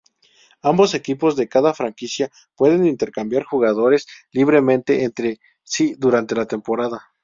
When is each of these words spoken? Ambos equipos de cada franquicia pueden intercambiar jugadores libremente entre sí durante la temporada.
Ambos 0.63 0.95
equipos 0.95 1.35
de 1.35 1.47
cada 1.47 1.75
franquicia 1.75 2.31
pueden 2.55 2.87
intercambiar 2.87 3.43
jugadores 3.43 4.07
libremente 4.31 5.03
entre 5.03 5.39
sí 5.61 5.93
durante 5.95 6.33
la 6.33 6.47
temporada. 6.47 7.13